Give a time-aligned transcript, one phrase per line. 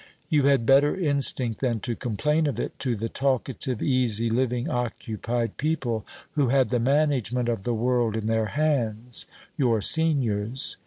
[0.29, 5.57] You had better instinct than to complain of it to the talkative, easy living, occupied
[5.57, 9.27] people, who had the management of the world in their hands
[9.57, 10.77] your seniors.